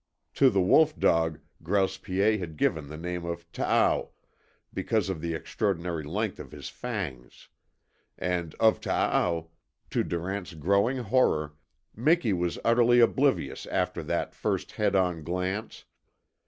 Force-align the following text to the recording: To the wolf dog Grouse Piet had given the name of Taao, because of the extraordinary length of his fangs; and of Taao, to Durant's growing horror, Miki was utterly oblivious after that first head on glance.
To 0.33 0.49
the 0.49 0.63
wolf 0.63 0.97
dog 0.97 1.39
Grouse 1.61 1.97
Piet 1.99 2.39
had 2.39 2.57
given 2.57 2.87
the 2.87 2.97
name 2.97 3.23
of 3.23 3.45
Taao, 3.51 4.09
because 4.73 5.09
of 5.09 5.21
the 5.21 5.35
extraordinary 5.35 6.03
length 6.03 6.39
of 6.39 6.51
his 6.51 6.69
fangs; 6.69 7.49
and 8.17 8.55
of 8.59 8.81
Taao, 8.81 9.49
to 9.91 10.03
Durant's 10.03 10.55
growing 10.55 10.97
horror, 11.03 11.53
Miki 11.95 12.33
was 12.33 12.57
utterly 12.65 12.99
oblivious 12.99 13.67
after 13.67 14.01
that 14.01 14.33
first 14.33 14.71
head 14.71 14.95
on 14.95 15.23
glance. 15.23 15.85